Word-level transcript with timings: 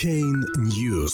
Chain 0.00 0.44
News. 0.56 1.12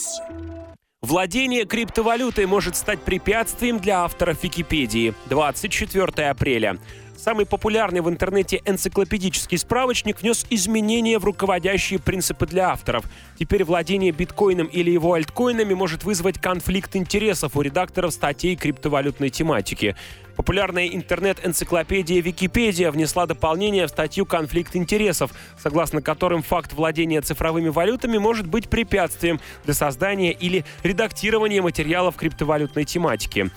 Владение 1.01 1.65
криптовалютой 1.65 2.45
может 2.45 2.77
стать 2.77 3.01
препятствием 3.01 3.79
для 3.79 4.03
авторов 4.03 4.41
Википедии. 4.43 5.13
24 5.29 6.29
апреля. 6.29 6.77
Самый 7.17 7.45
популярный 7.45 7.99
в 7.99 8.09
интернете 8.09 8.61
энциклопедический 8.63 9.57
справочник 9.57 10.21
внес 10.21 10.45
изменения 10.49 11.19
в 11.19 11.25
руководящие 11.25 11.99
принципы 11.99 12.45
для 12.45 12.69
авторов. 12.69 13.03
Теперь 13.37 13.65
владение 13.65 14.11
биткоином 14.11 14.67
или 14.67 14.91
его 14.91 15.13
альткоинами 15.13 15.73
может 15.73 16.05
вызвать 16.05 16.39
конфликт 16.39 16.95
интересов 16.95 17.57
у 17.57 17.61
редакторов 17.61 18.13
статей 18.13 18.55
криптовалютной 18.55 19.31
тематики. 19.31 19.97
Популярная 20.37 20.87
интернет-энциклопедия 20.87 22.21
Википедия 22.21 22.91
внесла 22.91 23.25
дополнение 23.25 23.87
в 23.87 23.89
статью 23.89 24.27
«Конфликт 24.27 24.75
интересов», 24.75 25.31
согласно 25.57 26.03
которым 26.03 26.43
факт 26.43 26.73
владения 26.73 27.21
цифровыми 27.21 27.69
валютами 27.69 28.19
может 28.19 28.45
быть 28.45 28.69
препятствием 28.69 29.41
для 29.65 29.73
создания 29.73 30.31
или 30.31 30.63
редактирования 30.83 31.63
материалов 31.63 32.15
криптовалютной 32.15 32.85
тематики. 32.85 33.49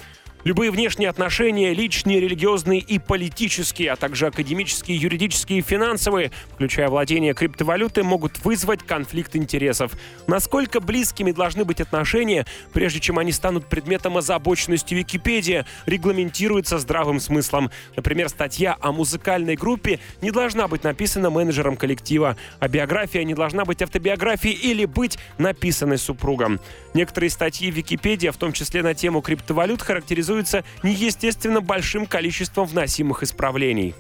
Любые 0.43 0.71
внешние 0.71 1.11
отношения, 1.11 1.75
личные, 1.75 2.19
религиозные 2.19 2.81
и 2.81 2.99
политические, 2.99 3.93
а 3.93 3.97
также 3.97 4.27
академические, 4.27 4.97
юридические 4.97 5.59
и 5.59 5.63
финансовые, 5.63 6.31
включая 6.55 6.89
владение 6.89 7.35
криптовалютой, 7.35 8.05
могут 8.05 8.43
вызвать 8.43 8.83
конфликт 8.83 9.37
интересов. 9.37 9.93
Насколько 10.27 10.81
близкими 10.81 11.33
должны 11.33 11.67
быть 11.67 11.83
отношения, 11.83 12.47
прежде 12.73 13.01
чем 13.01 13.19
они 13.19 13.33
станут 13.33 13.67
предметом 13.67 14.17
озабоченности 14.17 14.95
Википедия, 14.95 15.67
регламентируется 15.85 16.79
здравым 16.79 17.21
смыслом. 17.21 17.71
Например, 17.95 18.31
статья 18.31 18.79
о 18.81 18.93
музыкальной 18.93 19.57
группе 19.57 20.01
не 20.23 20.31
должна 20.31 20.69
быть 20.69 20.85
написана 20.85 21.29
менеджером 21.29 21.77
коллектива, 21.77 22.37
а 22.61 22.69
биография 22.69 23.25
не 23.25 23.35
должна 23.35 23.67
быть 23.67 23.83
автобиографией 23.83 24.55
или 24.55 24.87
быть 24.87 25.19
написанной 25.37 25.99
супругом. 25.99 26.61
Некоторые 26.95 27.29
статьи 27.29 27.71
в 27.71 27.75
Википедии, 27.75 28.29
в 28.29 28.37
том 28.39 28.53
числе 28.55 28.83
на 28.83 28.95
тему 28.95 29.21
криптовалют, 29.21 29.83
характеризуют 29.83 30.30
характеризуется 30.31 30.65
неестественно 30.83 31.61
большим 31.61 32.07
количеством 32.07 32.67
вносимых 32.67 33.23
исправлений. 33.23 33.95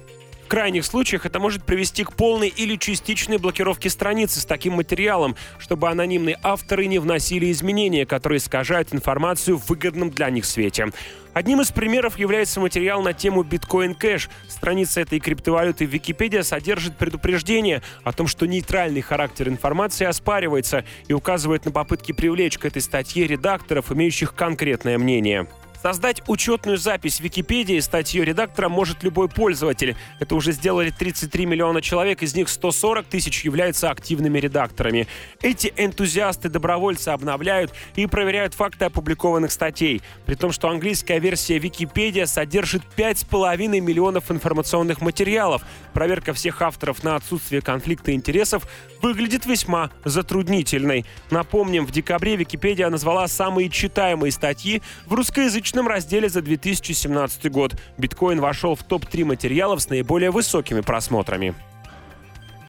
В 0.44 0.48
крайних 0.50 0.84
случаях 0.84 1.26
это 1.26 1.38
может 1.38 1.62
привести 1.62 2.02
к 2.02 2.12
полной 2.14 2.48
или 2.48 2.74
частичной 2.74 3.38
блокировке 3.38 3.88
страницы 3.88 4.40
с 4.40 4.44
таким 4.44 4.72
материалом, 4.74 5.36
чтобы 5.60 5.88
анонимные 5.88 6.36
авторы 6.42 6.86
не 6.86 6.98
вносили 6.98 7.52
изменения, 7.52 8.04
которые 8.04 8.38
искажают 8.38 8.92
информацию 8.92 9.56
в 9.58 9.68
выгодном 9.68 10.10
для 10.10 10.28
них 10.28 10.44
свете. 10.44 10.88
Одним 11.34 11.60
из 11.60 11.70
примеров 11.70 12.18
является 12.18 12.58
материал 12.58 13.00
на 13.00 13.12
тему 13.12 13.44
Bitcoin 13.44 13.96
Cash. 13.96 14.28
Страница 14.48 15.02
этой 15.02 15.20
криптовалюты 15.20 15.86
в 15.86 15.90
Википедии 15.90 16.40
содержит 16.40 16.96
предупреждение 16.96 17.80
о 18.02 18.10
том, 18.10 18.26
что 18.26 18.46
нейтральный 18.46 19.02
характер 19.02 19.48
информации 19.48 20.04
оспаривается 20.04 20.84
и 21.06 21.12
указывает 21.12 21.64
на 21.64 21.70
попытки 21.70 22.10
привлечь 22.10 22.58
к 22.58 22.64
этой 22.64 22.82
статье 22.82 23.28
редакторов, 23.28 23.92
имеющих 23.92 24.34
конкретное 24.34 24.98
мнение. 24.98 25.46
Создать 25.82 26.22
учетную 26.26 26.76
запись 26.76 27.20
в 27.20 27.20
Википедии 27.20 27.76
и 27.76 27.80
стать 27.80 28.12
ее 28.12 28.26
редактором 28.26 28.72
может 28.72 29.02
любой 29.02 29.30
пользователь. 29.30 29.96
Это 30.18 30.34
уже 30.34 30.52
сделали 30.52 30.90
33 30.90 31.46
миллиона 31.46 31.80
человек, 31.80 32.22
из 32.22 32.34
них 32.34 32.50
140 32.50 33.06
тысяч 33.06 33.46
являются 33.46 33.88
активными 33.88 34.38
редакторами. 34.38 35.08
Эти 35.40 35.72
энтузиасты-добровольцы 35.74 37.08
обновляют 37.08 37.72
и 37.96 38.04
проверяют 38.06 38.52
факты 38.52 38.84
опубликованных 38.84 39.52
статей, 39.52 40.02
при 40.26 40.34
том, 40.34 40.52
что 40.52 40.68
английская 40.68 41.18
версия 41.18 41.58
Википедия 41.58 42.26
содержит 42.26 42.82
5,5 42.98 43.80
миллионов 43.80 44.30
информационных 44.30 45.00
материалов. 45.00 45.62
Проверка 45.94 46.34
всех 46.34 46.60
авторов 46.60 47.02
на 47.04 47.16
отсутствие 47.16 47.62
конфликта 47.62 48.12
интересов 48.12 48.68
выглядит 49.00 49.46
весьма 49.46 49.90
затруднительной. 50.04 51.06
Напомним, 51.30 51.86
в 51.86 51.90
декабре 51.90 52.36
Википедия 52.36 52.90
назвала 52.90 53.26
самые 53.28 53.70
читаемые 53.70 54.30
статьи 54.30 54.82
в 55.06 55.14
русскоязычном 55.14 55.69
личном 55.70 55.86
разделе 55.86 56.28
за 56.28 56.42
2017 56.42 57.48
год. 57.48 57.76
Биткоин 57.96 58.40
вошел 58.40 58.75
в 58.75 58.82
топ-3 58.82 59.25
материалов 59.25 59.81
с 59.81 59.88
наиболее 59.88 60.32
высокими 60.32 60.81
просмотрами. 60.81 61.54